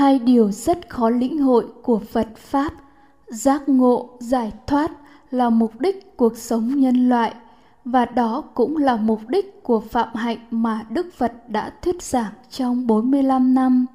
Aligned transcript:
hai 0.00 0.18
điều 0.18 0.50
rất 0.50 0.88
khó 0.88 1.10
lĩnh 1.10 1.38
hội 1.38 1.66
của 1.82 1.98
phật 1.98 2.28
pháp 2.36 2.72
giác 3.26 3.68
ngộ 3.68 4.08
giải 4.18 4.52
thoát 4.66 4.90
là 5.30 5.50
mục 5.50 5.80
đích 5.80 6.16
cuộc 6.16 6.36
sống 6.36 6.80
nhân 6.80 7.08
loại 7.08 7.34
và 7.84 8.04
đó 8.04 8.40
cũng 8.54 8.76
là 8.76 8.96
mục 8.96 9.20
đích 9.28 9.62
của 9.62 9.80
phạm 9.80 10.14
hạnh 10.14 10.38
mà 10.50 10.86
Đức 10.90 11.06
Phật 11.16 11.32
đã 11.48 11.72
thuyết 11.82 12.02
giảng 12.02 12.32
trong 12.50 12.86
45 12.86 13.54
năm. 13.54 13.86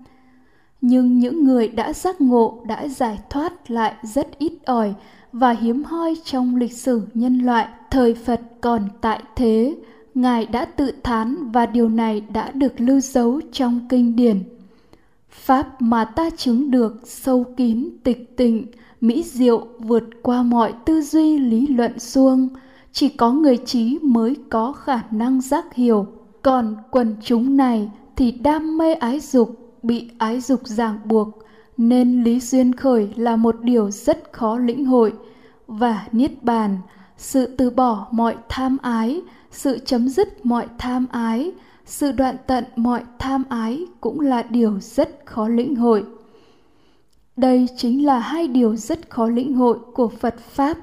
Nhưng 0.82 1.20
những 1.20 1.44
người 1.44 1.68
đã 1.68 1.94
giác 1.94 2.22
ngộ, 2.22 2.64
đã 2.68 2.88
giải 2.88 3.20
thoát 3.30 3.72
lại 3.72 3.94
rất 4.04 4.40
ít 4.40 4.54
ỏi 4.66 4.94
và 5.32 5.52
hiếm 5.52 5.84
hoi 5.84 6.16
trong 6.24 6.56
lịch 6.56 6.74
sử 6.74 7.02
nhân 7.14 7.40
loại 7.40 7.68
thời 7.92 8.16
Phật 8.16 8.42
còn 8.62 8.90
tại 9.02 9.24
thế. 9.36 9.76
Ngài 10.16 10.46
đã 10.46 10.66
tự 10.66 10.92
thán 11.04 11.52
và 11.52 11.66
điều 11.66 11.90
này 11.90 12.22
đã 12.22 12.52
được 12.52 12.74
lưu 12.78 13.00
dấu 13.00 13.42
trong 13.52 13.88
kinh 13.90 14.16
điển. 14.16 14.44
Pháp 15.36 15.82
mà 15.82 16.06
ta 16.06 16.30
chứng 16.38 16.72
được 16.72 17.00
sâu 17.04 17.46
kín 17.58 17.90
tịch 18.04 18.38
tịnh, 18.38 18.68
mỹ 19.02 19.24
diệu 19.24 19.68
vượt 19.80 20.04
qua 20.22 20.44
mọi 20.44 20.74
tư 20.86 21.02
duy 21.02 21.38
lý 21.38 21.68
luận 21.68 22.00
xuông– 22.00 22.50
chỉ 22.96 23.10
có 23.10 23.32
người 23.32 23.58
trí 23.58 24.00
mới 24.02 24.36
có 24.50 24.72
khả 24.72 25.02
năng 25.12 25.42
giác 25.42 25.74
hiểu. 25.74 26.08
Còn 26.42 26.76
quần 26.92 27.16
chúng 27.24 27.58
này 27.58 27.92
thì 28.16 28.32
đam 28.32 28.78
mê 28.78 28.94
ái 28.94 29.20
dục 29.20 29.80
bị 29.84 30.10
ái 30.18 30.42
dục 30.42 30.62
ràng 30.64 30.98
buộc 31.06 31.30
nên 31.78 32.24
lý 32.24 32.40
duyên 32.40 32.76
khởi 32.76 33.10
là 33.16 33.36
một 33.36 33.56
điều 33.62 33.92
rất 33.92 34.34
khó 34.34 34.58
lĩnh 34.58 34.86
hội. 34.86 35.14
Và 35.68 36.08
niết 36.12 36.44
bàn 36.44 36.78
sự 37.18 37.56
từ 37.58 37.70
bỏ 37.70 38.08
mọi 38.12 38.36
tham 38.50 38.78
ái 38.82 39.22
sự 39.56 39.78
chấm 39.86 40.10
dứt 40.10 40.46
mọi 40.46 40.68
tham 40.78 41.08
ái, 41.12 41.52
sự 41.86 42.12
đoạn 42.12 42.36
tận 42.48 42.64
mọi 42.76 43.04
tham 43.20 43.44
ái 43.50 43.86
cũng 44.02 44.20
là 44.20 44.44
điều 44.44 44.80
rất 44.80 45.26
khó 45.26 45.48
lĩnh 45.48 45.76
hội. 45.76 46.06
Đây 47.38 47.68
chính 47.78 48.06
là 48.06 48.20
hai 48.20 48.48
điều 48.48 48.76
rất 48.76 49.10
khó 49.10 49.28
lĩnh 49.28 49.54
hội 49.54 49.78
của 49.94 50.08
phật 50.08 50.40
pháp. 50.40 50.78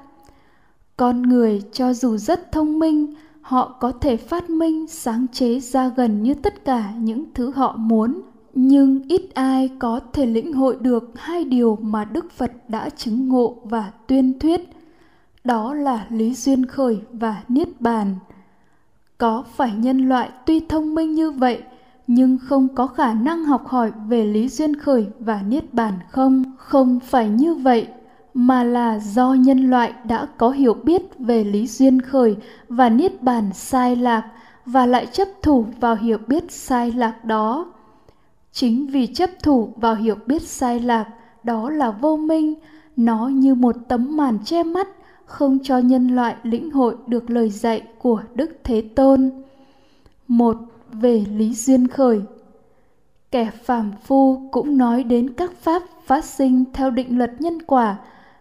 Con 0.97 1.23
người 1.23 1.63
cho 1.73 1.93
dù 1.93 2.17
rất 2.17 2.53
thông 2.53 2.79
minh, 2.79 3.15
họ 3.41 3.77
có 3.81 3.93
thể 3.93 4.17
phát 4.17 4.51
minh, 4.51 4.87
sáng 4.87 5.27
chế 5.33 5.61
ra 5.61 5.89
gần 5.89 6.23
như 6.23 6.35
tất 6.35 6.65
cả 6.65 6.93
những 6.99 7.25
thứ 7.35 7.51
họ 7.51 7.77
muốn, 7.77 8.21
nhưng 8.55 9.03
ít 9.09 9.23
ai 9.35 9.71
có 9.79 10.01
thể 10.13 10.27
lĩnh 10.27 10.53
hội 10.53 10.77
được 10.81 11.13
hai 11.17 11.45
điều 11.45 11.79
mà 11.83 12.05
đức 12.05 12.33
phật 12.33 12.53
đã 12.69 12.89
chứng 12.89 13.29
ngộ 13.29 13.57
và 13.65 13.93
tuyên 14.07 14.39
thuyết. 14.39 14.61
Đó 15.45 15.75
là 15.75 16.07
lý 16.11 16.35
duyên 16.35 16.67
khởi 16.67 16.99
và 17.13 17.43
niết 17.49 17.81
bàn 17.81 18.17
có 19.23 19.45
phải 19.57 19.73
nhân 19.73 20.09
loại 20.09 20.29
tuy 20.47 20.61
thông 20.61 20.95
minh 20.95 21.15
như 21.15 21.31
vậy, 21.31 21.63
nhưng 22.07 22.39
không 22.49 22.69
có 22.75 22.87
khả 22.87 23.15
năng 23.15 23.45
học 23.45 23.67
hỏi 23.67 23.93
về 24.09 24.25
lý 24.25 24.49
duyên 24.49 24.77
khởi 24.77 25.07
và 25.19 25.43
niết 25.43 25.75
bàn 25.75 25.95
không? 26.11 26.45
Không 26.59 27.01
phải 27.01 27.29
như 27.29 27.55
vậy, 27.55 27.87
mà 28.35 28.65
là 28.65 28.99
do 28.99 29.33
nhân 29.33 29.71
loại 29.71 29.93
đã 30.05 30.27
có 30.39 30.51
hiểu 30.51 30.75
biết 30.75 31.03
về 31.19 31.45
lý 31.45 31.67
duyên 31.67 32.01
khởi 32.01 32.37
và 32.69 32.89
niết 32.89 33.23
bàn 33.23 33.51
sai 33.55 33.97
lạc 33.97 34.29
và 34.67 34.87
lại 34.87 35.07
chấp 35.13 35.29
thủ 35.43 35.67
vào 35.81 35.95
hiểu 35.95 36.19
biết 36.27 36.53
sai 36.53 36.93
lạc 36.93 37.25
đó. 37.25 37.73
Chính 38.53 38.87
vì 38.87 39.07
chấp 39.07 39.31
thủ 39.43 39.73
vào 39.77 39.95
hiểu 39.95 40.17
biết 40.27 40.43
sai 40.43 40.81
lạc, 40.81 41.07
đó 41.45 41.71
là 41.71 41.91
vô 41.91 42.17
minh, 42.17 42.55
nó 42.97 43.29
như 43.29 43.55
một 43.55 43.77
tấm 43.89 44.17
màn 44.17 44.39
che 44.45 44.63
mắt 44.63 44.89
không 45.33 45.59
cho 45.63 45.79
nhân 45.79 46.09
loại 46.09 46.37
lĩnh 46.43 46.71
hội 46.71 46.97
được 47.07 47.31
lời 47.31 47.51
dạy 47.51 47.83
của 47.99 48.23
đức 48.35 48.51
thế 48.65 48.83
tôn. 48.95 49.31
Một, 50.29 50.57
về 50.93 51.25
lý 51.37 51.55
duyên 51.55 51.89
khởi. 51.89 52.21
Kẻ 53.31 53.51
phàm 53.65 53.93
phu 54.05 54.49
cũng 54.53 54.79
nói 54.79 55.03
đến 55.03 55.35
các 55.35 55.53
pháp 55.61 55.83
phát 56.07 56.25
sinh 56.25 56.65
theo 56.73 56.91
định 56.91 57.19
luật 57.19 57.31
nhân 57.41 57.63
quả, 57.63 57.97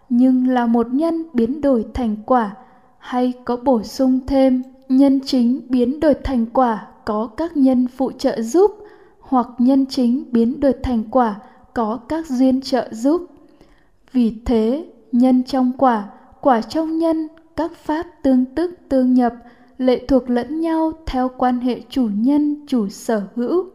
nhưng 0.10 0.48
là 0.48 0.66
một 0.66 0.88
nhân 0.94 1.24
biến 1.34 1.62
đổi 1.62 1.86
thành 1.94 2.16
quả, 2.26 2.56
hay 2.98 3.34
có 3.46 3.58
bổ 3.58 3.84
sung 3.84 4.20
thêm, 4.28 4.64
nhân 4.90 5.20
chính 5.26 5.62
biến 5.70 6.00
đổi 6.00 6.14
thành 6.24 6.46
quả 6.46 6.88
có 7.06 7.28
các 7.38 7.58
nhân 7.58 7.88
phụ 7.88 8.12
trợ 8.12 8.42
giúp, 8.42 8.72
hoặc 9.20 9.48
nhân 9.58 9.86
chính 9.86 10.24
biến 10.32 10.60
đổi 10.60 10.74
thành 10.84 11.04
quả 11.12 11.40
có 11.74 12.00
các 12.10 12.28
duyên 12.28 12.62
trợ 12.62 12.90
giúp. 12.92 13.26
Vì 14.12 14.36
thế, 14.46 14.86
nhân 15.12 15.44
trong 15.44 15.72
quả 15.78 16.10
quả 16.42 16.62
trong 16.62 16.98
nhân, 16.98 17.28
các 17.56 17.72
pháp 17.76 18.04
tương 18.24 18.46
tức 18.46 18.72
tương 18.90 19.14
nhập, 19.14 19.34
lệ 19.78 20.06
thuộc 20.08 20.30
lẫn 20.30 20.62
nhau 20.62 20.92
theo 21.06 21.30
quan 21.38 21.60
hệ 21.60 21.82
chủ 21.90 22.10
nhân, 22.16 22.66
chủ 22.68 22.90
sở 22.90 23.24
hữu. 23.36 23.66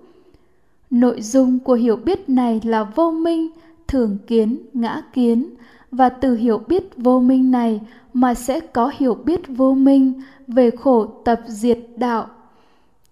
Nội 0.91 1.23
dung 1.23 1.59
của 1.59 1.75
hiểu 1.75 1.97
biết 1.97 2.29
này 2.29 2.61
là 2.65 2.85
vô 2.85 3.11
minh, 3.11 3.49
thường 3.89 4.19
kiến, 4.27 4.59
ngã 4.73 5.03
kiến, 5.13 5.55
và 5.91 6.09
từ 6.09 6.37
hiểu 6.37 6.59
biết 6.59 6.97
vô 6.97 7.21
minh 7.21 7.51
này 7.51 7.81
mà 8.13 8.35
sẽ 8.35 8.61
có 8.61 8.93
hiểu 8.97 9.15
biết 9.15 9.41
vô 9.49 9.75
minh 9.75 10.23
về 10.47 10.71
khổ 10.71 11.07
tập 11.07 11.41
diệt 11.47 11.79
đạo. 11.97 12.27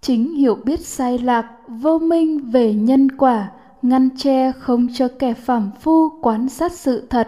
Chính 0.01 0.33
hiểu 0.35 0.55
biết 0.55 0.79
sai 0.79 1.19
lạc 1.19 1.51
vô 1.67 1.99
minh 1.99 2.51
về 2.51 2.73
nhân 2.73 3.11
quả 3.11 3.51
ngăn 3.81 4.09
che 4.17 4.51
không 4.51 4.87
cho 4.93 5.07
kẻ 5.19 5.33
phàm 5.33 5.71
phu 5.81 6.09
quán 6.21 6.49
sát 6.49 6.71
sự 6.71 7.07
thật 7.09 7.27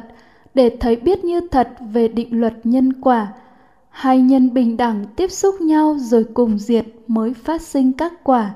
để 0.58 0.78
thấy 0.80 0.96
biết 0.96 1.24
như 1.24 1.42
thật 1.52 1.70
về 1.94 2.08
định 2.08 2.40
luật 2.40 2.54
nhân 2.64 2.94
quả. 3.02 3.34
Hai 3.90 4.22
nhân 4.22 4.54
bình 4.54 4.78
đẳng 4.78 5.06
tiếp 5.16 5.32
xúc 5.32 5.62
nhau 5.62 5.96
rồi 6.00 6.26
cùng 6.34 6.58
diệt 6.58 6.86
mới 7.08 7.34
phát 7.34 7.62
sinh 7.62 7.94
các 7.94 8.14
quả. 8.24 8.54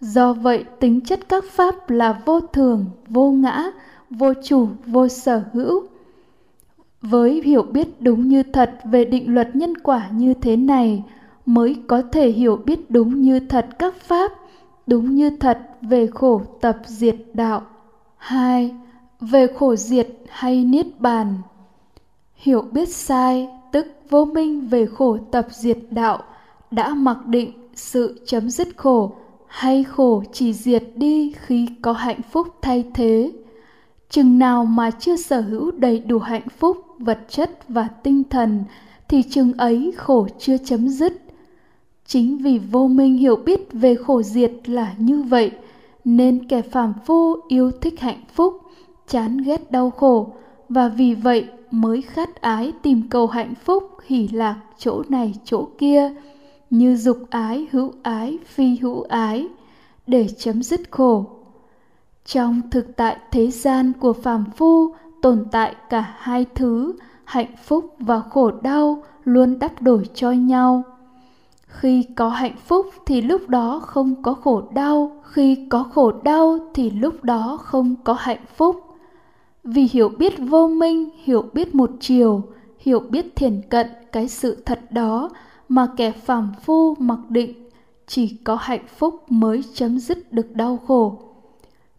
Do 0.00 0.32
vậy, 0.32 0.64
tính 0.80 1.00
chất 1.00 1.28
các 1.28 1.44
pháp 1.50 1.90
là 1.90 2.22
vô 2.26 2.40
thường, 2.40 2.84
vô 3.08 3.30
ngã, 3.30 3.70
vô 4.10 4.32
chủ, 4.44 4.68
vô 4.86 5.08
sở 5.08 5.42
hữu. 5.52 5.82
Với 7.02 7.42
hiểu 7.44 7.62
biết 7.62 7.88
đúng 8.00 8.28
như 8.28 8.42
thật 8.42 8.70
về 8.84 9.04
định 9.04 9.34
luật 9.34 9.56
nhân 9.56 9.78
quả 9.78 10.08
như 10.12 10.34
thế 10.34 10.56
này, 10.56 11.04
mới 11.46 11.76
có 11.86 12.02
thể 12.12 12.30
hiểu 12.30 12.56
biết 12.56 12.90
đúng 12.90 13.20
như 13.20 13.40
thật 13.40 13.66
các 13.78 13.94
pháp, 13.94 14.32
đúng 14.86 15.14
như 15.14 15.30
thật 15.40 15.58
về 15.82 16.06
khổ, 16.06 16.42
tập, 16.60 16.76
diệt, 16.86 17.16
đạo. 17.34 17.62
Hai 18.16 18.74
về 19.20 19.46
khổ 19.46 19.76
diệt 19.76 20.08
hay 20.28 20.64
niết 20.64 21.00
bàn. 21.00 21.34
Hiểu 22.34 22.62
biết 22.72 22.88
sai, 22.88 23.48
tức 23.72 23.86
vô 24.10 24.24
minh 24.24 24.68
về 24.68 24.86
khổ 24.86 25.18
tập 25.30 25.46
diệt 25.50 25.78
đạo, 25.90 26.22
đã 26.70 26.94
mặc 26.94 27.26
định 27.26 27.52
sự 27.74 28.20
chấm 28.26 28.50
dứt 28.50 28.68
khổ 28.76 29.12
hay 29.46 29.84
khổ 29.84 30.22
chỉ 30.32 30.52
diệt 30.52 30.84
đi 30.94 31.32
khi 31.36 31.68
có 31.82 31.92
hạnh 31.92 32.20
phúc 32.30 32.48
thay 32.62 32.84
thế. 32.94 33.32
Chừng 34.10 34.38
nào 34.38 34.64
mà 34.64 34.90
chưa 34.90 35.16
sở 35.16 35.40
hữu 35.40 35.70
đầy 35.70 35.98
đủ 35.98 36.18
hạnh 36.18 36.48
phúc, 36.58 36.76
vật 36.98 37.18
chất 37.28 37.68
và 37.68 37.88
tinh 38.02 38.22
thần, 38.30 38.64
thì 39.08 39.22
chừng 39.22 39.52
ấy 39.52 39.92
khổ 39.96 40.26
chưa 40.38 40.56
chấm 40.64 40.88
dứt. 40.88 41.12
Chính 42.06 42.38
vì 42.38 42.58
vô 42.58 42.88
minh 42.88 43.16
hiểu 43.16 43.36
biết 43.36 43.68
về 43.72 43.94
khổ 43.94 44.22
diệt 44.22 44.52
là 44.64 44.94
như 44.98 45.22
vậy, 45.22 45.50
nên 46.04 46.48
kẻ 46.48 46.62
phàm 46.62 46.94
phu 47.06 47.36
yêu 47.48 47.70
thích 47.70 48.00
hạnh 48.00 48.24
phúc 48.34 48.60
chán 49.10 49.36
ghét 49.38 49.70
đau 49.70 49.90
khổ 49.90 50.32
và 50.68 50.88
vì 50.88 51.14
vậy 51.14 51.48
mới 51.70 52.02
khát 52.02 52.40
ái 52.40 52.72
tìm 52.82 53.02
cầu 53.10 53.26
hạnh 53.26 53.54
phúc 53.64 53.82
hỷ 54.06 54.28
lạc 54.28 54.56
chỗ 54.78 55.02
này 55.08 55.34
chỗ 55.44 55.68
kia, 55.78 56.10
như 56.70 56.96
dục 56.96 57.18
ái, 57.30 57.66
hữu 57.72 57.92
ái, 58.02 58.38
phi 58.46 58.76
hữu 58.76 59.02
ái, 59.02 59.48
để 60.06 60.26
chấm 60.38 60.62
dứt 60.62 60.80
khổ. 60.90 61.24
Trong 62.24 62.60
thực 62.70 62.96
tại 62.96 63.16
thế 63.30 63.50
gian 63.50 63.92
của 64.00 64.12
phàm 64.12 64.44
phu 64.56 64.94
tồn 65.22 65.44
tại 65.50 65.74
cả 65.90 66.14
hai 66.18 66.46
thứ, 66.54 66.92
hạnh 67.24 67.56
phúc 67.64 67.94
và 67.98 68.20
khổ 68.20 68.50
đau 68.62 69.02
luôn 69.24 69.58
đắp 69.58 69.82
đổi 69.82 70.04
cho 70.14 70.30
nhau. 70.30 70.82
Khi 71.66 72.02
có 72.16 72.28
hạnh 72.28 72.56
phúc 72.66 72.86
thì 73.06 73.22
lúc 73.22 73.48
đó 73.48 73.80
không 73.84 74.22
có 74.22 74.34
khổ 74.34 74.62
đau, 74.74 75.22
khi 75.22 75.66
có 75.70 75.82
khổ 75.82 76.12
đau 76.22 76.58
thì 76.74 76.90
lúc 76.90 77.24
đó 77.24 77.58
không 77.62 77.94
có 78.04 78.16
hạnh 78.18 78.44
phúc 78.56 78.89
vì 79.64 79.88
hiểu 79.92 80.08
biết 80.08 80.32
vô 80.38 80.68
minh, 80.68 81.10
hiểu 81.24 81.44
biết 81.52 81.74
một 81.74 81.90
chiều, 82.00 82.42
hiểu 82.78 83.00
biết 83.00 83.36
thiền 83.36 83.60
cận 83.70 83.86
cái 84.12 84.28
sự 84.28 84.62
thật 84.66 84.80
đó 84.92 85.30
mà 85.68 85.88
kẻ 85.96 86.12
phàm 86.12 86.52
phu 86.62 86.94
mặc 86.94 87.18
định, 87.28 87.54
chỉ 88.06 88.36
có 88.44 88.54
hạnh 88.60 88.86
phúc 88.96 89.24
mới 89.28 89.64
chấm 89.74 89.98
dứt 89.98 90.32
được 90.32 90.52
đau 90.52 90.76
khổ. 90.86 91.18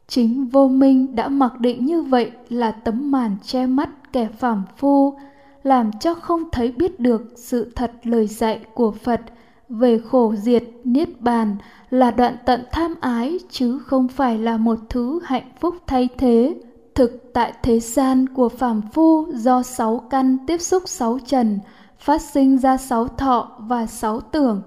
Chính 0.08 0.46
vô 0.46 0.68
minh 0.68 1.16
đã 1.16 1.28
mặc 1.28 1.60
định 1.60 1.86
như 1.86 2.02
vậy 2.02 2.32
là 2.50 2.72
tấm 2.72 3.12
màn 3.12 3.36
che 3.44 3.66
mắt 3.66 4.14
kẻ 4.14 4.28
phàm 4.38 4.64
phu, 4.78 5.18
làm 5.64 5.92
cho 6.00 6.14
không 6.14 6.44
thấy 6.52 6.72
biết 6.72 7.00
được 7.00 7.34
sự 7.36 7.72
thật 7.76 7.92
lời 8.04 8.28
dạy 8.28 8.60
của 8.74 8.92
phật 8.92 9.22
về 9.70 10.00
khổ 10.00 10.36
diệt, 10.36 10.64
niết 10.84 11.22
bàn 11.22 11.56
là 11.90 12.12
đoạn 12.12 12.36
tận 12.46 12.64
tham 12.72 12.96
ái 13.02 13.40
chứ 13.50 13.80
không 13.80 14.08
phải 14.08 14.38
là 14.38 14.58
một 14.58 14.80
thứ 14.90 15.20
hạnh 15.24 15.52
phúc 15.60 15.76
thay 15.88 16.10
thế 16.18 16.56
thực 16.96 17.34
tại 17.34 17.54
thế 17.64 17.80
gian 17.80 18.30
của 18.30 18.50
phàm 18.50 18.82
phu 18.94 19.26
do 19.34 19.64
sáu 19.64 20.00
căn 20.10 20.38
tiếp 20.48 20.62
xúc 20.62 20.84
sáu 20.86 21.20
trần 21.26 21.60
phát 22.00 22.22
sinh 22.22 22.58
ra 22.58 22.78
sáu 22.78 23.08
thọ 23.08 23.52
và 23.60 23.86
sáu 23.86 24.22
tưởng 24.22 24.62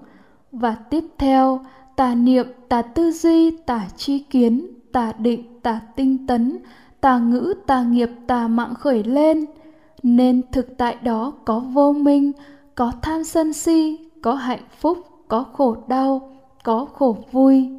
và 0.51 0.75
tiếp 0.89 1.03
theo 1.17 1.59
tà 1.95 2.15
niệm 2.15 2.47
tà 2.69 2.81
tư 2.81 3.11
duy 3.11 3.51
tà 3.51 3.87
chi 3.97 4.19
kiến 4.19 4.67
tà 4.95 5.13
định 5.19 5.55
tà 5.65 5.81
tinh 5.95 6.27
tấn, 6.27 6.57
tà 7.01 7.19
ngữ, 7.19 7.53
tà 7.67 7.83
nghiệp, 7.83 8.09
tà 8.27 8.47
mạng 8.47 8.73
khởi 8.75 9.03
lên. 9.03 9.45
Nên 10.03 10.41
thực 10.51 10.77
tại 10.77 10.97
đó 11.03 11.33
có 11.45 11.59
vô 11.59 11.93
minh, 11.93 12.31
có 12.75 12.91
tham 13.01 13.23
sân 13.23 13.53
si, 13.53 13.97
có 14.21 14.33
hạnh 14.33 14.63
phúc, 14.79 14.97
có 15.27 15.45
khổ 15.53 15.75
đau, 15.87 16.37
có 16.63 16.85
khổ 16.93 17.17
vui. 17.31 17.69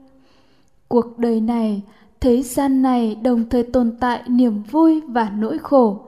Cuộc 0.89 1.19
đời 1.19 1.41
này, 1.41 1.83
thế 2.27 2.43
gian 2.43 2.83
này 2.83 3.15
đồng 3.15 3.49
thời 3.49 3.63
tồn 3.63 3.93
tại 4.01 4.23
niềm 4.27 4.63
vui 4.63 5.01
và 5.01 5.31
nỗi 5.39 5.59
khổ. 5.59 6.01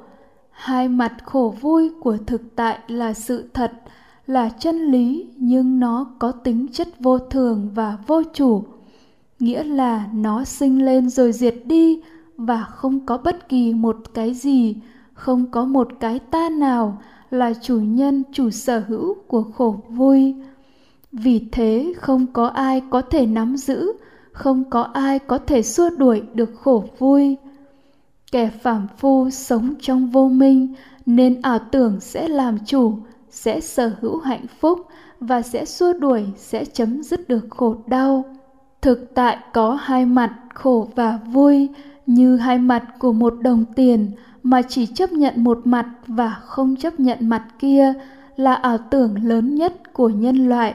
Hai 0.50 0.88
mặt 0.88 1.12
khổ 1.24 1.54
vui 1.60 1.90
của 2.00 2.16
thực 2.26 2.56
tại 2.56 2.78
là 2.88 3.12
sự 3.12 3.48
thật, 3.54 3.72
là 4.26 4.48
chân 4.48 4.76
lý 4.76 5.28
nhưng 5.36 5.80
nó 5.80 6.06
có 6.18 6.32
tính 6.32 6.66
chất 6.72 6.88
vô 7.00 7.18
thường 7.18 7.70
và 7.74 7.98
vô 8.06 8.22
chủ 8.34 8.64
nghĩa 9.38 9.64
là 9.64 10.08
nó 10.14 10.44
sinh 10.44 10.84
lên 10.84 11.08
rồi 11.08 11.32
diệt 11.32 11.54
đi 11.64 12.02
và 12.36 12.64
không 12.64 13.06
có 13.06 13.18
bất 13.18 13.48
kỳ 13.48 13.74
một 13.74 13.96
cái 14.14 14.34
gì 14.34 14.76
không 15.14 15.50
có 15.50 15.64
một 15.64 15.88
cái 16.00 16.18
ta 16.18 16.48
nào 16.48 17.02
là 17.30 17.52
chủ 17.62 17.76
nhân 17.76 18.22
chủ 18.32 18.50
sở 18.50 18.82
hữu 18.88 19.14
của 19.14 19.42
khổ 19.42 19.76
vui 19.88 20.34
vì 21.12 21.48
thế 21.52 21.92
không 21.96 22.26
có 22.32 22.46
ai 22.46 22.82
có 22.90 23.02
thể 23.02 23.26
nắm 23.26 23.56
giữ 23.56 23.92
không 24.38 24.64
có 24.70 24.82
ai 24.82 25.19
có 25.19 25.38
thể 25.38 25.62
xua 25.62 25.90
đuổi 25.90 26.23
được 26.35 26.50
khổ 26.61 26.85
vui. 26.99 27.37
Kẻ 28.32 28.50
phàm 28.62 28.87
phu 28.99 29.31
sống 29.31 29.75
trong 29.81 30.11
vô 30.11 30.29
minh, 30.29 30.75
nên 31.06 31.43
ảo 31.43 31.58
tưởng 31.70 32.00
sẽ 32.00 32.29
làm 32.29 32.58
chủ, 32.67 32.99
sẽ 33.31 33.61
sở 33.61 33.93
hữu 34.00 34.19
hạnh 34.19 34.46
phúc 34.61 34.87
và 35.20 35.43
sẽ 35.43 35.64
xua 35.64 35.93
đuổi, 35.93 36.25
sẽ 36.37 36.64
chấm 36.64 37.02
dứt 37.02 37.29
được 37.29 37.46
khổ 37.50 37.76
đau. 37.87 38.25
Thực 38.82 39.14
tại 39.14 39.38
có 39.52 39.79
hai 39.82 40.06
mặt, 40.06 40.37
khổ 40.55 40.88
và 40.94 41.19
vui, 41.32 41.69
như 42.06 42.37
hai 42.37 42.58
mặt 42.58 42.85
của 42.99 43.12
một 43.12 43.35
đồng 43.40 43.64
tiền, 43.76 44.11
mà 44.43 44.62
chỉ 44.62 44.87
chấp 44.87 45.12
nhận 45.12 45.44
một 45.44 45.61
mặt 45.64 45.87
và 46.06 46.31
không 46.31 46.76
chấp 46.76 47.00
nhận 47.00 47.29
mặt 47.29 47.44
kia 47.58 47.94
là 48.37 48.55
ảo 48.55 48.79
tưởng 48.79 49.14
lớn 49.25 49.55
nhất 49.55 49.93
của 49.93 50.08
nhân 50.08 50.49
loại. 50.49 50.75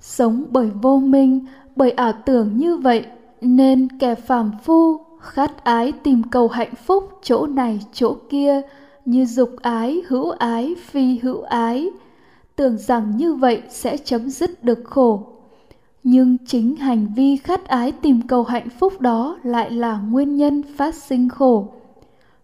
Sống 0.00 0.44
bởi 0.50 0.70
vô 0.82 0.98
minh 0.98 1.46
bởi 1.78 1.90
ảo 1.90 2.12
tưởng 2.24 2.56
như 2.56 2.76
vậy, 2.76 3.06
nên 3.40 3.88
kẻ 3.98 4.14
phàm 4.14 4.50
phu 4.64 5.00
khát 5.20 5.64
ái 5.64 5.92
tìm 5.92 6.22
cầu 6.30 6.48
hạnh 6.48 6.74
phúc 6.86 7.18
chỗ 7.22 7.46
này, 7.46 7.80
chỗ 7.92 8.16
kia, 8.30 8.62
như 9.04 9.26
dục 9.26 9.50
ái, 9.62 10.02
hữu 10.08 10.30
ái, 10.30 10.74
phi 10.84 11.18
hữu 11.18 11.42
ái. 11.42 11.90
Tưởng 12.56 12.78
rằng 12.78 13.16
như 13.16 13.34
vậy 13.34 13.62
sẽ 13.68 13.96
chấm 13.96 14.30
dứt 14.30 14.64
được 14.64 14.78
khổ. 14.84 15.22
Nhưng 16.04 16.36
chính 16.46 16.76
hành 16.76 17.06
vi 17.16 17.36
khát 17.36 17.68
ái 17.68 17.92
tìm 17.92 18.20
cầu 18.28 18.44
hạnh 18.44 18.68
phúc 18.78 19.00
đó 19.00 19.38
lại 19.42 19.70
là 19.70 20.00
nguyên 20.10 20.36
nhân 20.36 20.62
phát 20.76 20.94
sinh 20.94 21.28
khổ. 21.28 21.68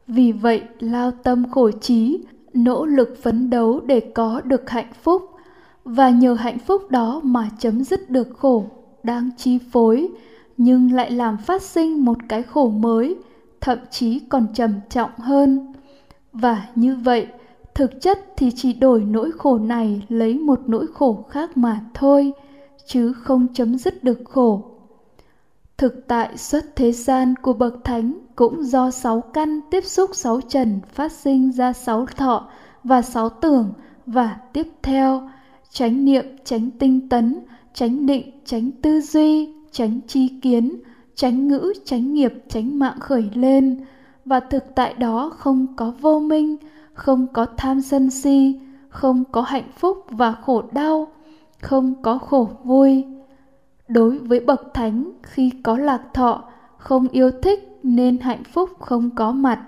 Vì 0.06 0.32
vậy, 0.32 0.62
lao 0.80 1.10
tâm 1.10 1.50
khổ 1.50 1.70
trí, 1.70 2.18
nỗ 2.54 2.86
lực 2.86 3.18
phấn 3.22 3.50
đấu 3.50 3.80
để 3.80 4.00
có 4.00 4.40
được 4.44 4.70
hạnh 4.70 4.92
phúc, 5.02 5.30
và 5.84 6.10
nhờ 6.10 6.34
hạnh 6.34 6.58
phúc 6.58 6.90
đó 6.90 7.20
mà 7.24 7.50
chấm 7.58 7.84
dứt 7.84 8.10
được 8.10 8.28
khổ 8.38 8.64
đang 9.04 9.30
chi 9.36 9.58
phối, 9.72 10.08
nhưng 10.56 10.92
lại 10.92 11.10
làm 11.10 11.36
phát 11.36 11.62
sinh 11.62 12.04
một 12.04 12.18
cái 12.28 12.42
khổ 12.42 12.68
mới, 12.70 13.16
thậm 13.60 13.78
chí 13.90 14.20
còn 14.28 14.46
trầm 14.54 14.80
trọng 14.90 15.10
hơn. 15.18 15.72
Và 16.32 16.68
như 16.74 16.96
vậy, 16.96 17.26
thực 17.74 18.00
chất 18.00 18.18
thì 18.36 18.50
chỉ 18.56 18.72
đổi 18.72 19.00
nỗi 19.04 19.30
khổ 19.38 19.58
này 19.58 20.02
lấy 20.08 20.38
một 20.38 20.60
nỗi 20.66 20.86
khổ 20.94 21.24
khác 21.30 21.56
mà 21.56 21.80
thôi, 21.94 22.32
chứ 22.86 23.12
không 23.12 23.46
chấm 23.54 23.78
dứt 23.78 24.04
được 24.04 24.18
khổ. 24.24 24.62
Thực 25.76 26.08
tại 26.08 26.36
xuất 26.36 26.76
thế 26.76 26.92
gian 26.92 27.34
của 27.42 27.52
bậc 27.52 27.84
thánh 27.84 28.18
cũng 28.36 28.64
do 28.64 28.90
sáu 28.90 29.20
căn 29.20 29.60
tiếp 29.70 29.84
xúc 29.84 30.10
sáu 30.12 30.40
trần 30.40 30.80
phát 30.92 31.12
sinh 31.12 31.52
ra 31.52 31.72
sáu 31.72 32.06
thọ 32.16 32.48
và 32.84 33.02
sáu 33.02 33.28
tưởng 33.28 33.72
và 34.06 34.36
tiếp 34.52 34.66
theo, 34.82 35.28
chánh 35.70 36.04
niệm, 36.04 36.24
chánh 36.44 36.70
tinh 36.70 37.08
tấn 37.08 37.40
chánh 37.74 38.06
định, 38.06 38.30
chánh 38.44 38.70
tư 38.82 39.00
duy, 39.00 39.54
chánh 39.72 40.00
chi 40.06 40.28
kiến, 40.42 40.82
chánh 41.14 41.48
ngữ, 41.48 41.72
chánh 41.84 42.14
nghiệp, 42.14 42.32
chánh 42.48 42.78
mạng 42.78 43.00
khởi 43.00 43.30
lên. 43.34 43.84
Và 44.24 44.40
thực 44.40 44.64
tại 44.74 44.94
đó 44.94 45.32
không 45.36 45.66
có 45.76 45.92
vô 46.00 46.20
minh, 46.20 46.56
không 46.92 47.26
có 47.32 47.46
tham 47.56 47.80
sân 47.80 48.10
si, 48.10 48.60
không 48.88 49.24
có 49.32 49.40
hạnh 49.40 49.70
phúc 49.76 50.04
và 50.10 50.32
khổ 50.32 50.62
đau, 50.72 51.08
không 51.62 51.94
có 52.02 52.18
khổ 52.18 52.48
vui. 52.64 53.04
Đối 53.88 54.18
với 54.18 54.40
bậc 54.40 54.74
thánh, 54.74 55.12
khi 55.22 55.50
có 55.62 55.78
lạc 55.78 56.02
thọ, 56.14 56.44
không 56.78 57.08
yêu 57.08 57.30
thích 57.42 57.78
nên 57.82 58.18
hạnh 58.18 58.44
phúc 58.44 58.70
không 58.78 59.10
có 59.10 59.32
mặt. 59.32 59.60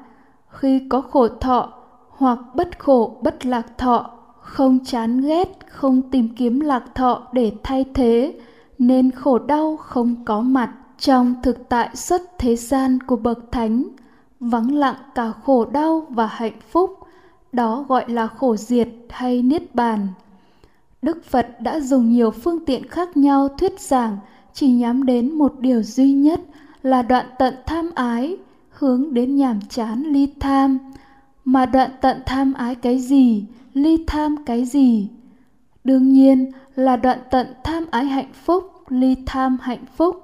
Khi 0.49 0.89
có 0.89 1.01
khổ 1.01 1.29
thọ 1.29 1.73
hoặc 2.09 2.39
bất 2.55 2.79
khổ, 2.79 3.21
bất 3.23 3.47
lạc 3.47 3.79
thọ 3.79 4.16
không 4.47 4.79
chán 4.85 5.21
ghét, 5.21 5.59
không 5.71 6.03
tìm 6.11 6.29
kiếm 6.37 6.61
lạc 6.61 6.95
thọ 6.95 7.23
để 7.33 7.53
thay 7.63 7.85
thế, 7.95 8.35
nên 8.79 9.11
khổ 9.11 9.39
đau 9.39 9.77
không 9.77 10.25
có 10.25 10.41
mặt 10.41 10.71
trong 10.99 11.35
thực 11.43 11.69
tại 11.69 11.97
xuất 11.97 12.23
thế 12.39 12.57
gian 12.57 12.99
của 13.07 13.17
bậc 13.17 13.53
thánh. 13.53 13.85
Vắng 14.41 14.75
lặng 14.75 14.95
cả 15.15 15.33
khổ 15.45 15.65
đau 15.65 16.07
và 16.11 16.27
hạnh 16.27 16.61
phúc, 16.71 16.99
đó 17.53 17.85
gọi 17.89 18.05
là 18.09 18.27
khổ 18.27 18.57
diệt 18.57 18.89
hay 19.09 19.43
niết 19.43 19.75
bàn. 19.75 20.09
Đức 21.03 21.25
phật 21.25 21.61
đã 21.61 21.81
dùng 21.81 22.13
nhiều 22.13 22.31
phương 22.31 22.65
tiện 22.65 22.89
khác 22.89 23.17
nhau 23.17 23.49
thuyết 23.49 23.81
giảng, 23.81 24.19
chỉ 24.53 24.71
nhắm 24.71 25.07
đến 25.07 25.33
một 25.33 25.55
điều 25.61 25.83
duy 25.83 26.13
nhất 26.13 26.41
là 26.83 27.03
đoạn 27.03 27.27
tận 27.39 27.55
tham 27.67 27.91
ái, 27.95 28.37
hướng 28.71 29.15
đến 29.15 29.37
nhàm 29.37 29.61
chán 29.69 30.03
ly 30.03 30.33
tham. 30.41 30.79
Mà 31.45 31.67
đoạn 31.67 31.91
tận 32.01 32.23
tham 32.27 32.53
ái 32.53 32.75
cái 32.75 32.99
gì? 32.99 33.45
Ly 33.77 34.05
tham 34.07 34.37
cái 34.47 34.65
gì? 34.65 35.09
Đương 35.85 36.13
nhiên 36.13 36.53
là 36.75 36.97
đoạn 36.97 37.19
tận 37.31 37.47
tham 37.65 37.87
ái 37.91 38.05
hạnh 38.05 38.33
phúc, 38.33 38.73
ly 38.89 39.17
tham 39.27 39.59
hạnh 39.63 39.85
phúc. 39.97 40.23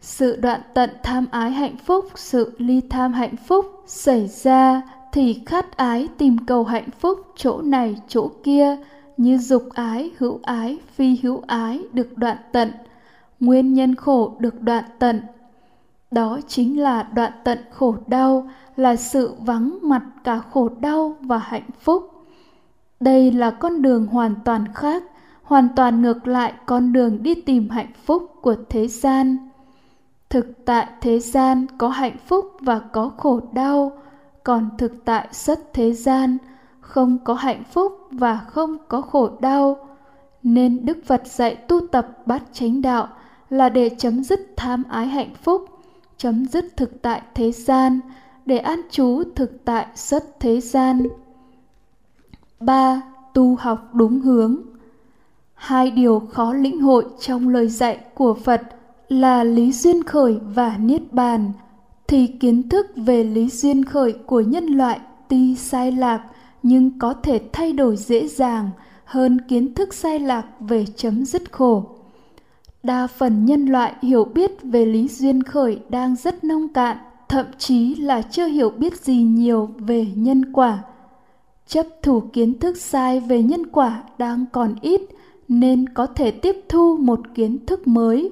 Sự 0.00 0.36
đoạn 0.36 0.60
tận 0.74 0.90
tham 1.02 1.26
ái 1.30 1.50
hạnh 1.50 1.76
phúc, 1.76 2.04
sự 2.14 2.52
ly 2.58 2.80
tham 2.90 3.12
hạnh 3.12 3.36
phúc 3.36 3.82
xảy 3.86 4.26
ra 4.26 4.82
thì 5.12 5.42
khát 5.46 5.76
ái 5.76 6.08
tìm 6.18 6.38
cầu 6.46 6.64
hạnh 6.64 6.88
phúc 7.00 7.18
chỗ 7.36 7.62
này, 7.62 7.96
chỗ 8.08 8.30
kia, 8.42 8.76
như 9.16 9.38
dục 9.38 9.62
ái, 9.74 10.10
hữu 10.18 10.40
ái, 10.42 10.78
phi 10.94 11.16
hữu 11.22 11.42
ái 11.46 11.82
được 11.92 12.18
đoạn 12.18 12.36
tận. 12.52 12.72
Nguyên 13.40 13.74
nhân 13.74 13.94
khổ 13.94 14.36
được 14.38 14.62
đoạn 14.62 14.84
tận. 14.98 15.20
Đó 16.10 16.40
chính 16.48 16.80
là 16.80 17.02
đoạn 17.02 17.32
tận 17.44 17.58
khổ 17.70 17.94
đau 18.06 18.50
là 18.76 18.96
sự 18.96 19.34
vắng 19.38 19.78
mặt 19.82 20.02
cả 20.24 20.38
khổ 20.38 20.68
đau 20.80 21.16
và 21.20 21.38
hạnh 21.38 21.70
phúc 21.80 22.17
đây 23.00 23.32
là 23.32 23.50
con 23.50 23.82
đường 23.82 24.06
hoàn 24.06 24.34
toàn 24.44 24.72
khác, 24.74 25.02
hoàn 25.42 25.68
toàn 25.76 26.02
ngược 26.02 26.26
lại 26.26 26.52
con 26.66 26.92
đường 26.92 27.22
đi 27.22 27.34
tìm 27.34 27.68
hạnh 27.68 27.92
phúc 28.04 28.32
của 28.42 28.56
thế 28.68 28.88
gian. 28.88 29.50
Thực 30.30 30.64
tại 30.64 30.86
thế 31.00 31.18
gian 31.18 31.66
có 31.78 31.88
hạnh 31.88 32.16
phúc 32.26 32.46
và 32.60 32.78
có 32.78 33.10
khổ 33.16 33.40
đau, 33.52 33.92
còn 34.44 34.68
thực 34.78 35.04
tại 35.04 35.28
xuất 35.32 35.72
thế 35.74 35.92
gian, 35.92 36.38
không 36.80 37.18
có 37.24 37.34
hạnh 37.34 37.62
phúc 37.72 37.92
và 38.10 38.36
không 38.36 38.76
có 38.88 39.00
khổ 39.00 39.30
đau. 39.40 39.76
Nên 40.42 40.86
đức 40.86 40.98
phật 41.06 41.26
dạy 41.26 41.54
tu 41.54 41.80
tập 41.86 42.08
bát 42.26 42.42
chánh 42.52 42.82
đạo 42.82 43.08
là 43.50 43.68
để 43.68 43.90
chấm 43.98 44.24
dứt 44.24 44.40
tham 44.56 44.82
ái 44.90 45.06
hạnh 45.06 45.34
phúc, 45.42 45.64
chấm 46.16 46.46
dứt 46.46 46.64
thực 46.76 47.02
tại 47.02 47.22
thế 47.34 47.52
gian, 47.52 48.00
để 48.46 48.58
an 48.58 48.80
trú 48.90 49.22
thực 49.34 49.64
tại 49.64 49.86
xuất 49.94 50.40
thế 50.40 50.60
gian 50.60 51.08
ba, 52.60 53.02
tu 53.34 53.56
học 53.56 53.94
đúng 53.94 54.20
hướng. 54.20 54.56
Hai 55.54 55.90
điều 55.90 56.22
khó 56.32 56.52
lĩnh 56.52 56.80
hội 56.80 57.04
trong 57.20 57.48
lời 57.48 57.68
dạy 57.68 57.98
của 58.14 58.34
phật 58.34 58.62
là 59.08 59.44
lý 59.44 59.72
duyên 59.72 60.04
khởi 60.04 60.38
và 60.54 60.76
niết 60.78 61.12
bàn, 61.12 61.52
thì 62.08 62.26
kiến 62.26 62.68
thức 62.68 62.86
về 62.96 63.24
lý 63.24 63.48
duyên 63.48 63.84
khởi 63.84 64.12
của 64.12 64.40
nhân 64.40 64.66
loại 64.66 65.00
tuy 65.28 65.54
sai 65.54 65.92
lạc 65.92 66.22
nhưng 66.62 66.98
có 66.98 67.14
thể 67.14 67.40
thay 67.52 67.72
đổi 67.72 67.96
dễ 67.96 68.28
dàng 68.28 68.70
hơn 69.04 69.40
kiến 69.48 69.74
thức 69.74 69.94
sai 69.94 70.18
lạc 70.18 70.46
về 70.60 70.84
chấm 70.96 71.24
dứt 71.24 71.52
khổ. 71.52 71.84
Đa 72.82 73.06
phần 73.06 73.44
nhân 73.44 73.66
loại 73.66 73.94
hiểu 74.02 74.24
biết 74.24 74.62
về 74.62 74.84
lý 74.84 75.08
duyên 75.08 75.42
khởi 75.42 75.80
đang 75.88 76.16
rất 76.16 76.44
nông 76.44 76.68
cạn, 76.68 76.96
thậm 77.28 77.46
chí 77.58 77.94
là 77.94 78.22
chưa 78.22 78.46
hiểu 78.46 78.70
biết 78.70 79.00
gì 79.00 79.16
nhiều 79.16 79.68
về 79.78 80.06
nhân 80.14 80.52
quả 80.52 80.78
chấp 81.68 81.86
thủ 82.02 82.20
kiến 82.32 82.58
thức 82.58 82.76
sai 82.76 83.20
về 83.20 83.42
nhân 83.42 83.66
quả 83.66 84.02
đang 84.18 84.44
còn 84.52 84.74
ít, 84.80 85.00
nên 85.48 85.88
có 85.88 86.06
thể 86.06 86.30
tiếp 86.30 86.56
thu 86.68 86.96
một 86.96 87.20
kiến 87.34 87.66
thức 87.66 87.86
mới. 87.86 88.30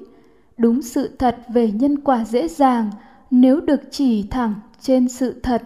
Đúng 0.57 0.81
sự 0.81 1.09
thật 1.19 1.37
về 1.53 1.71
nhân 1.71 1.99
quả 1.99 2.25
dễ 2.25 2.47
dàng, 2.47 2.91
nếu 3.31 3.61
được 3.61 3.81
chỉ 3.91 4.23
thẳng 4.23 4.53
trên 4.81 5.07
sự 5.07 5.39
thật. 5.43 5.63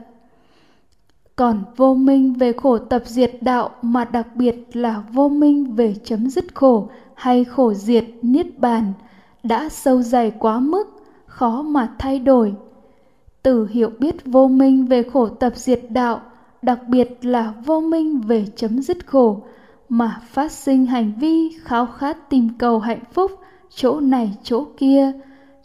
Còn 1.36 1.64
vô 1.78 1.94
minh 1.94 2.34
về 2.34 2.54
khổ 2.54 2.78
tập 2.78 3.04
diệt 3.06 3.32
đạo 3.42 3.70
mà 3.82 4.06
đặc 4.06 4.28
biệt 4.36 4.56
là 4.74 5.04
vô 5.12 5.30
minh 5.30 5.76
về 5.76 5.96
chấm 6.04 6.30
dứt 6.30 6.56
khổ 6.56 6.90
hay 7.16 7.44
khổ 7.44 7.74
diệt 7.74 8.06
niết 8.22 8.60
bàn 8.60 8.94
đã 9.44 9.70
sâu 9.70 10.02
dày 10.02 10.32
quá 10.32 10.60
mức, 10.60 11.04
khó 11.26 11.62
mà 11.62 11.90
thay 12.00 12.20
đổi. 12.20 12.54
Từ 13.44 13.68
hiểu 13.68 13.90
biết 14.00 14.16
vô 14.26 14.48
minh 14.48 14.86
về 14.86 15.04
khổ 15.04 15.28
tập 15.28 15.54
diệt 15.56 15.82
đạo 15.90 16.22
đặc 16.62 16.80
biệt 16.88 17.18
là 17.22 17.54
vô 17.66 17.80
minh 17.80 18.22
về 18.22 18.46
chấm 18.56 18.82
dứt 18.82 19.08
khổ, 19.08 19.42
mà 19.90 20.22
phát 20.26 20.52
sinh 20.52 20.86
hành 20.86 21.14
vi 21.20 21.50
khao 21.64 21.86
khát 21.86 22.30
tìm 22.30 22.50
cầu 22.58 22.80
hạnh 22.80 23.04
phúc 23.14 23.32
chỗ 23.76 24.00
này 24.00 24.38
chỗ 24.44 24.66
kia. 24.78 25.12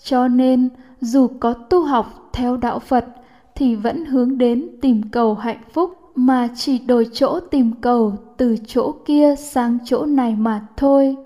Cho 0.05 0.29
nên, 0.29 0.69
dù 1.01 1.29
có 1.41 1.53
tu 1.53 1.83
học 1.83 2.31
theo 2.33 2.57
đạo 2.57 2.79
phật, 2.79 3.07
thì 3.55 3.75
vẫn 3.75 4.05
hướng 4.05 4.39
đến 4.39 4.69
tìm 4.81 5.03
cầu 5.11 5.35
hạnh 5.35 5.63
phúc, 5.73 5.91
mà 6.15 6.49
chỉ 6.57 6.79
đổi 6.79 7.09
chỗ 7.13 7.41
tìm 7.41 7.73
cầu 7.81 8.15
từ 8.37 8.57
chỗ 8.67 8.93
kia 9.05 9.35
sang 9.37 9.79
chỗ 9.85 10.07
này 10.07 10.37
mà 10.37 10.67
thôi. 10.77 11.17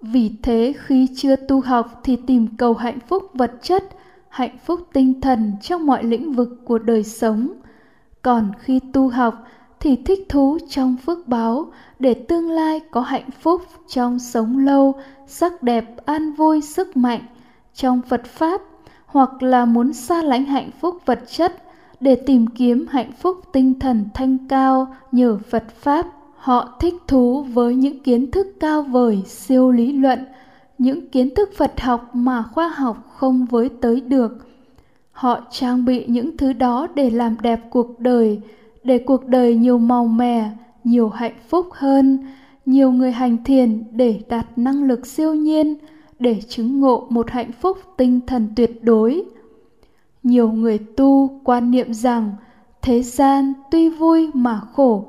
Vì 0.00 0.30
thế, 0.42 0.74
khi 0.78 1.08
chưa 1.16 1.36
tu 1.36 1.60
học 1.60 2.00
thì 2.04 2.16
tìm 2.26 2.46
cầu 2.56 2.74
hạnh 2.74 2.98
phúc 3.08 3.22
vật 3.34 3.52
chất, 3.62 3.84
hạnh 4.28 4.58
phúc 4.64 4.80
tinh 4.92 5.20
thần 5.20 5.52
trong 5.62 5.86
mọi 5.86 6.04
lĩnh 6.04 6.32
vực 6.32 6.48
của 6.64 6.78
đời 6.78 7.04
sống 7.04 7.48
còn 8.24 8.52
khi 8.58 8.80
tu 8.92 9.08
học 9.08 9.44
thì 9.80 9.96
thích 9.96 10.26
thú 10.28 10.58
trong 10.68 10.96
phước 10.96 11.28
báo 11.28 11.66
để 11.98 12.14
tương 12.14 12.50
lai 12.50 12.80
có 12.90 13.00
hạnh 13.00 13.30
phúc 13.40 13.62
trong 13.88 14.18
sống 14.18 14.58
lâu, 14.58 14.94
sắc 15.26 15.62
đẹp, 15.62 15.84
an 16.06 16.32
vui, 16.32 16.60
sức 16.60 16.96
mạnh 16.96 17.20
trong 17.74 18.00
phật 18.08 18.24
pháp 18.24 18.62
hoặc 19.06 19.42
là 19.42 19.64
muốn 19.64 19.92
xa 19.92 20.22
lánh 20.22 20.44
hạnh 20.44 20.70
phúc 20.80 20.98
vật 21.06 21.20
chất 21.28 21.62
để 22.00 22.14
tìm 22.14 22.46
kiếm 22.46 22.86
hạnh 22.90 23.12
phúc 23.12 23.40
tinh 23.52 23.80
thần 23.80 24.08
thanh 24.14 24.48
cao 24.48 24.94
nhờ 25.12 25.38
phật 25.50 25.64
pháp. 25.80 26.06
Họ 26.36 26.76
thích 26.80 26.94
thú 27.06 27.42
với 27.42 27.74
những 27.74 28.02
kiến 28.02 28.30
thức 28.30 28.46
cao 28.60 28.82
vời, 28.82 29.22
siêu 29.26 29.70
lý 29.70 29.92
luận, 29.92 30.24
những 30.78 31.08
kiến 31.08 31.34
thức 31.34 31.50
phật 31.56 31.80
học 31.80 32.10
mà 32.14 32.42
khoa 32.42 32.68
học 32.68 32.96
không 33.14 33.46
với 33.46 33.70
tới 33.80 34.00
được 34.00 34.53
họ 35.14 35.40
trang 35.50 35.84
bị 35.84 36.04
những 36.06 36.36
thứ 36.36 36.52
đó 36.52 36.86
để 36.94 37.10
làm 37.10 37.36
đẹp 37.42 37.60
cuộc 37.70 38.00
đời, 38.00 38.40
để 38.84 38.98
cuộc 38.98 39.26
đời 39.26 39.56
nhiều 39.56 39.78
màu 39.78 40.06
mè, 40.06 40.50
nhiều 40.84 41.08
hạnh 41.08 41.34
phúc 41.48 41.66
hơn, 41.72 42.26
nhiều 42.66 42.92
người 42.92 43.12
hành 43.12 43.44
thiền 43.44 43.84
để 43.90 44.20
đạt 44.28 44.46
năng 44.56 44.84
lực 44.84 45.06
siêu 45.06 45.34
nhiên, 45.34 45.74
để 46.18 46.40
chứng 46.48 46.80
ngộ 46.80 47.06
một 47.10 47.30
hạnh 47.30 47.52
phúc 47.52 47.78
tinh 47.96 48.20
thần 48.26 48.48
tuyệt 48.56 48.84
đối. 48.84 49.24
Nhiều 50.22 50.52
người 50.52 50.78
tu 50.78 51.40
quan 51.44 51.70
niệm 51.70 51.94
rằng, 51.94 52.32
thế 52.82 53.02
gian 53.02 53.52
tuy 53.70 53.88
vui 53.88 54.30
mà 54.34 54.60
khổ, 54.72 55.04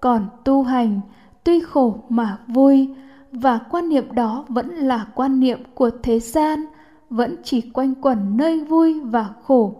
còn 0.00 0.26
tu 0.44 0.62
hành 0.62 1.00
tuy 1.44 1.60
khổ 1.60 1.94
mà 2.08 2.38
vui, 2.46 2.88
và 3.32 3.58
quan 3.70 3.88
niệm 3.88 4.12
đó 4.12 4.44
vẫn 4.48 4.68
là 4.68 5.06
quan 5.14 5.40
niệm 5.40 5.58
của 5.74 5.90
thế 6.02 6.20
gian 6.20 6.64
vẫn 7.10 7.36
chỉ 7.42 7.60
quanh 7.60 7.94
quẩn 7.94 8.36
nơi 8.36 8.64
vui 8.64 9.00
và 9.00 9.28
khổ. 9.42 9.74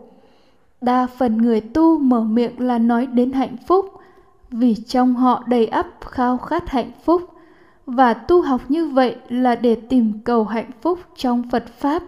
Đa 0.81 1.07
phần 1.07 1.37
người 1.37 1.61
tu 1.61 1.99
mở 1.99 2.21
miệng 2.21 2.61
là 2.61 2.79
nói 2.79 3.07
đến 3.07 3.33
hạnh 3.33 3.57
phúc, 3.67 3.87
vì 4.51 4.75
trong 4.75 5.15
họ 5.15 5.45
đầy 5.47 5.67
ắp 5.67 5.87
khao 6.01 6.39
khát 6.39 6.69
hạnh 6.69 6.91
phúc. 7.05 7.23
Và 7.87 8.15
tu 8.15 8.43
học 8.43 8.61
như 8.69 8.87
vậy 8.89 9.17
là 9.29 9.55
để 9.55 9.75
tìm 9.75 10.13
cầu 10.25 10.45
hạnh 10.45 10.71
phúc 10.83 10.99
trong 11.17 11.43
phật 11.51 11.65
pháp, 11.67 12.03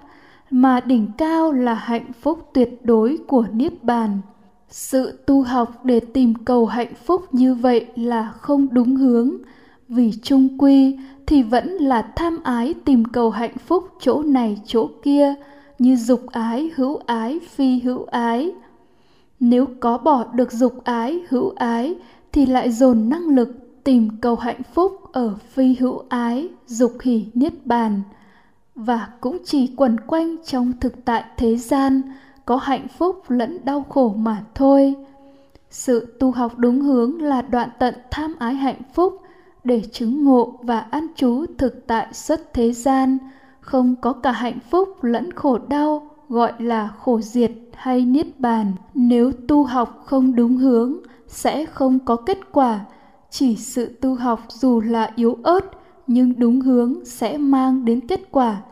mà 0.51 0.81
đỉnh 0.81 1.11
cao 1.19 1.53
là 1.53 1.75
hạnh 1.75 2.13
phúc 2.21 2.51
tuyệt 2.55 2.81
đối 2.85 3.19
của 3.29 3.45
niết 3.53 3.85
bàn. 3.85 4.19
Sự 4.69 5.19
tu 5.27 5.43
học 5.43 5.85
để 5.85 6.01
tìm 6.01 6.35
cầu 6.35 6.67
hạnh 6.67 6.95
phúc 7.07 7.35
như 7.35 7.55
vậy 7.55 7.87
là 7.97 8.33
không 8.41 8.69
đúng 8.71 8.97
hướng 8.97 9.31
vì 9.89 10.13
trung 10.23 10.59
quy 10.59 10.99
thì 11.27 11.43
vẫn 11.43 11.69
là 11.69 12.03
tham 12.17 12.39
ái 12.45 12.75
tìm 12.85 13.05
cầu 13.05 13.31
hạnh 13.31 13.57
phúc 13.67 13.89
chỗ 14.01 14.23
này 14.23 14.61
chỗ 14.67 14.89
kia, 15.03 15.35
như 15.79 15.97
dục 15.97 16.21
ái, 16.33 16.71
hữu 16.77 17.01
ái, 17.07 17.41
phi 17.49 17.81
hữu 17.81 18.05
ái. 18.05 18.53
Nếu 19.41 19.67
có 19.81 19.99
bỏ 19.99 20.25
được 20.35 20.53
dục 20.53 20.85
ái, 20.85 21.21
hữu 21.29 21.53
ái 21.57 21.95
thì 22.33 22.47
lại 22.47 22.71
dồn 22.71 23.09
năng 23.09 23.29
lực 23.29 23.49
tìm 23.85 24.09
cầu 24.21 24.37
hạnh 24.37 24.63
phúc 24.75 25.13
ở 25.13 25.35
phi 25.49 25.77
hữu 25.81 26.03
ái, 26.09 26.49
dục 26.67 26.93
hỷ 27.03 27.27
niết 27.35 27.67
bàn. 27.67 28.03
Và 28.75 29.09
cũng 29.21 29.39
chỉ 29.45 29.75
quẩn 29.77 30.01
quanh 30.01 30.37
trong 30.45 30.73
thực 30.81 31.05
tại 31.05 31.25
thế 31.37 31.57
gian, 31.57 32.03
có 32.45 32.57
hạnh 32.57 32.87
phúc 32.99 33.23
lẫn 33.29 33.59
đau 33.65 33.85
khổ 33.89 34.15
mà 34.19 34.45
thôi. 34.55 34.95
Sự 35.71 36.17
tu 36.21 36.31
học 36.31 36.59
đúng 36.59 36.81
hướng 36.81 37.23
là 37.23 37.43
đoạn 37.43 37.69
tận 37.79 37.95
tham 38.11 38.35
ái 38.39 38.55
hạnh 38.55 38.83
phúc 38.95 39.23
để 39.65 39.83
chứng 39.93 40.25
ngộ 40.25 40.59
và 40.63 40.81
an 40.81 41.07
trú 41.17 41.45
thực 41.59 41.87
tại 41.87 42.07
xuất 42.13 42.55
thế 42.55 42.73
gian. 42.73 43.19
Không 43.61 43.97
có 44.01 44.13
cả 44.13 44.33
hạnh 44.33 44.59
phúc 44.71 44.89
lẫn 45.05 45.33
khổ 45.33 45.59
đau, 45.69 46.11
gọi 46.29 46.53
là 46.59 46.89
khổ 46.89 47.21
diệt 47.21 47.53
hay 47.75 48.05
niết 48.05 48.41
bàn. 48.41 48.73
Nếu 48.95 49.33
tu 49.49 49.65
học 49.65 50.03
không 50.05 50.37
đúng 50.37 50.57
hướng, 50.57 50.97
sẽ 51.29 51.67
không 51.67 51.99
có 51.99 52.17
kết 52.17 52.39
quả. 52.53 52.81
Chỉ 53.31 53.57
sự 53.57 53.87
tu 54.01 54.15
học 54.15 54.41
dù 54.49 54.81
là 54.81 55.11
yếu 55.17 55.39
ớt, 55.43 55.71
nhưng 56.07 56.39
đúng 56.39 56.61
hướng 56.61 57.05
sẽ 57.05 57.39
mang 57.39 57.85
đến 57.85 58.07
kết 58.07 58.21
quả. 58.31 58.63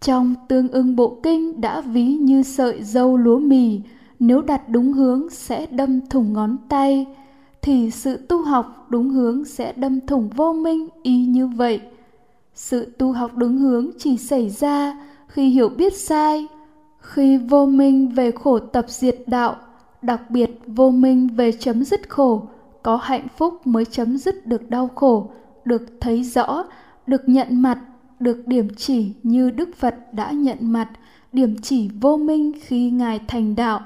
Trong 0.00 0.34
tương 0.48 0.68
ưng 0.68 0.96
bộ 0.96 1.18
kinh 1.22 1.60
đã 1.60 1.80
ví 1.80 2.06
như 2.06 2.42
sợi 2.42 2.82
dâu 2.82 3.16
lúa 3.16 3.38
mì, 3.38 3.80
nếu 4.18 4.42
đặt 4.42 4.68
đúng 4.68 4.92
hướng 4.92 5.30
sẽ 5.30 5.66
đâm 5.66 6.06
thủng 6.06 6.32
ngón 6.32 6.56
tay 6.68 7.06
thì 7.68 7.90
sự 7.90 8.16
tu 8.28 8.42
học 8.42 8.86
đúng 8.88 9.10
hướng 9.10 9.44
sẽ 9.44 9.72
đâm 9.72 10.00
thủng 10.06 10.28
vô 10.28 10.52
minh 10.52 10.88
y 11.02 11.24
như 11.26 11.46
vậy. 11.46 11.80
Sự 12.54 12.92
tu 12.98 13.12
học 13.12 13.30
đúng 13.36 13.58
hướng 13.58 13.90
chỉ 13.98 14.16
xảy 14.16 14.50
ra 14.50 14.98
khi 15.26 15.48
hiểu 15.48 15.68
biết 15.68 15.96
sai, 15.96 16.46
khi 17.00 17.36
vô 17.36 17.66
minh 17.66 18.08
về 18.08 18.30
khổ 18.30 18.58
tập 18.58 18.84
diệt 18.88 19.18
đạo, 19.26 19.56
đặc 20.02 20.30
biệt 20.30 20.50
vô 20.66 20.90
minh 20.90 21.28
về 21.36 21.52
chấm 21.52 21.84
dứt 21.84 22.08
khổ, 22.08 22.42
có 22.82 22.96
hạnh 22.96 23.26
phúc 23.36 23.66
mới 23.66 23.84
chấm 23.84 24.18
dứt 24.18 24.46
được 24.46 24.70
đau 24.70 24.90
khổ, 24.94 25.30
được 25.64 25.82
thấy 26.00 26.22
rõ, 26.22 26.64
được 27.06 27.28
nhận 27.28 27.62
mặt, 27.62 27.78
được 28.20 28.46
điểm 28.46 28.68
chỉ 28.76 29.12
như 29.22 29.50
đức 29.50 29.68
phật 29.76 29.94
đã 30.12 30.30
nhận 30.30 30.58
mặt, 30.60 30.88
điểm 31.32 31.56
chỉ 31.62 31.90
vô 32.00 32.16
minh 32.16 32.52
khi 32.62 32.90
ngài 32.90 33.20
thành 33.28 33.56
đạo 33.56 33.80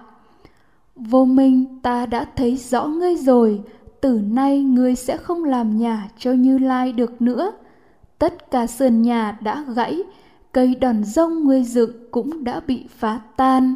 vô 0.96 1.24
minh, 1.24 1.80
ta 1.82 2.06
đã 2.06 2.26
thấy 2.36 2.56
rõ 2.56 2.86
ngươi 2.86 3.16
rồi. 3.16 3.60
Từ 4.00 4.20
nay 4.20 4.62
ngươi 4.62 4.94
sẽ 4.94 5.16
không 5.16 5.44
làm 5.44 5.78
nhà 5.78 6.08
cho 6.18 6.32
như 6.32 6.58
lai 6.58 6.92
được 6.92 7.22
nữa. 7.22 7.52
Tất 8.18 8.50
cả 8.50 8.66
sườn 8.66 9.02
nhà 9.02 9.38
đã 9.40 9.64
gãy, 9.74 10.02
cây 10.52 10.74
đòn 10.74 11.04
rông 11.04 11.44
ngươi 11.44 11.64
dựng 11.64 11.90
cũng 12.10 12.44
đã 12.44 12.60
bị 12.66 12.84
phá 12.88 13.20
tan. 13.36 13.74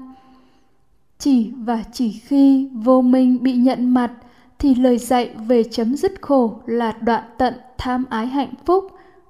Chỉ 1.18 1.50
và 1.56 1.82
chỉ 1.92 2.12
khi 2.12 2.68
vô 2.72 3.02
minh 3.02 3.38
bị 3.42 3.52
nhận 3.52 3.94
mặt, 3.94 4.12
thì 4.58 4.74
lời 4.74 4.98
dạy 4.98 5.30
về 5.48 5.64
chấm 5.64 5.96
dứt 5.96 6.22
khổ 6.22 6.60
là 6.66 6.92
đoạn 6.92 7.22
tận 7.38 7.54
tham 7.78 8.04
ái 8.10 8.26
hạnh 8.26 8.54
phúc 8.64 8.84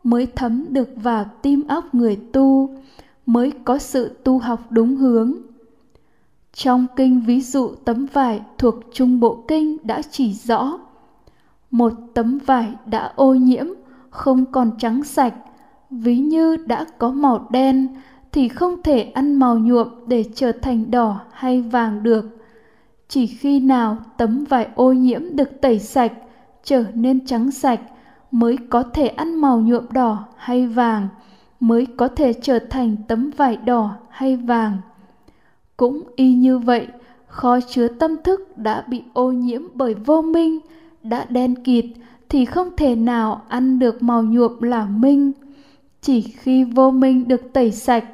mới 0.06 0.26
thấm 0.26 0.64
được 0.68 0.88
vào 0.96 1.24
tim 1.42 1.68
óc 1.68 1.94
người 1.94 2.16
tu, 2.32 2.70
mới 3.26 3.52
có 3.64 3.78
sự 3.78 4.16
tu 4.24 4.38
học 4.38 4.60
đúng 4.70 4.96
hướng 4.96 5.32
trong 6.56 6.86
kinh 6.96 7.20
ví 7.20 7.40
dụ 7.40 7.74
tấm 7.84 8.06
vải 8.12 8.40
thuộc 8.58 8.74
trung 8.92 9.20
bộ 9.20 9.44
kinh 9.48 9.76
đã 9.82 10.02
chỉ 10.10 10.32
rõ, 10.32 10.78
một 11.70 11.92
tấm 12.14 12.38
vải 12.46 12.74
đã 12.86 13.12
ô 13.16 13.34
nhiễm, 13.34 13.66
không 14.10 14.44
còn 14.52 14.70
trắng 14.78 15.04
sạch. 15.04 15.34
Ví 15.90 16.18
như 16.18 16.56
đã 16.56 16.86
có 16.98 17.10
màu 17.10 17.46
đen 17.50 17.88
thì 18.32 18.48
không 18.48 18.82
thể 18.82 19.02
ăn 19.02 19.34
màu 19.34 19.58
nhuộm 19.58 19.88
để 20.06 20.24
trở 20.34 20.52
thành 20.52 20.90
đỏ 20.90 21.20
hay 21.32 21.62
vàng 21.62 22.02
được. 22.02 22.24
Chỉ 23.08 23.26
khi 23.26 23.60
nào 23.60 23.96
tấm 24.16 24.44
vải 24.44 24.68
ô 24.74 24.92
nhiễm 24.92 25.36
được 25.36 25.60
tẩy 25.60 25.78
sạch, 25.78 26.12
trở 26.64 26.84
nên 26.94 27.26
trắng 27.26 27.50
sạch 27.50 27.80
mới 28.30 28.56
có 28.70 28.82
thể 28.82 29.06
ăn 29.06 29.34
màu 29.34 29.60
nhuộm 29.60 29.84
đỏ 29.90 30.24
hay 30.36 30.66
vàng, 30.66 31.08
mới 31.60 31.86
có 31.96 32.08
thể 32.08 32.32
trở 32.32 32.58
thành 32.58 32.96
tấm 33.08 33.30
vải 33.36 33.56
đỏ 33.56 33.90
hay 34.10 34.36
vàng 34.36 34.78
cũng 35.76 36.02
y 36.16 36.34
như 36.34 36.58
vậy, 36.58 36.86
kho 37.26 37.60
chứa 37.60 37.88
tâm 37.88 38.16
thức 38.24 38.58
đã 38.58 38.84
bị 38.88 39.02
ô 39.12 39.32
nhiễm 39.32 39.62
bởi 39.74 39.94
vô 39.94 40.22
minh, 40.22 40.58
đã 41.02 41.26
đen 41.28 41.54
kịt 41.64 41.84
thì 42.28 42.44
không 42.44 42.70
thể 42.76 42.94
nào 42.94 43.42
ăn 43.48 43.78
được 43.78 44.02
màu 44.02 44.22
nhuộm 44.22 44.62
là 44.62 44.86
minh. 44.86 45.32
Chỉ 46.00 46.20
khi 46.20 46.64
vô 46.64 46.90
minh 46.90 47.28
được 47.28 47.52
tẩy 47.52 47.70
sạch 47.70 48.04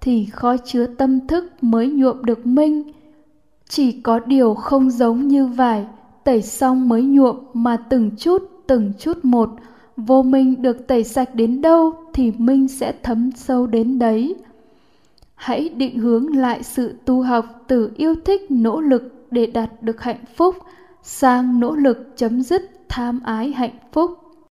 thì 0.00 0.24
kho 0.24 0.56
chứa 0.56 0.86
tâm 0.86 1.26
thức 1.26 1.52
mới 1.60 1.88
nhuộm 1.90 2.24
được 2.24 2.46
minh. 2.46 2.82
Chỉ 3.68 4.00
có 4.00 4.18
điều 4.18 4.54
không 4.54 4.90
giống 4.90 5.28
như 5.28 5.46
vải 5.46 5.86
tẩy 6.24 6.42
xong 6.42 6.88
mới 6.88 7.02
nhuộm 7.02 7.36
mà 7.52 7.76
từng 7.76 8.10
chút 8.18 8.42
từng 8.66 8.92
chút 8.98 9.18
một. 9.22 9.50
Vô 9.96 10.22
minh 10.22 10.62
được 10.62 10.86
tẩy 10.86 11.04
sạch 11.04 11.34
đến 11.34 11.60
đâu 11.62 11.92
thì 12.12 12.32
minh 12.38 12.68
sẽ 12.68 12.92
thấm 13.02 13.30
sâu 13.36 13.66
đến 13.66 13.98
đấy 13.98 14.34
hãy 15.42 15.68
định 15.68 15.98
hướng 15.98 16.36
lại 16.36 16.62
sự 16.62 16.94
tu 17.04 17.22
học 17.22 17.64
từ 17.68 17.90
yêu 17.96 18.14
thích, 18.24 18.50
nỗ 18.50 18.80
lực 18.80 19.26
để 19.30 19.46
đạt 19.46 19.82
được 19.82 20.00
hạnh 20.00 20.24
phúc, 20.36 20.56
sang 21.02 21.60
nỗ 21.60 21.74
lực 21.76 22.12
chấm 22.16 22.42
dứt 22.42 22.62
tham 22.88 23.20
ái 23.24 23.52
hạnh 23.52 23.76
phúc. 23.92 24.21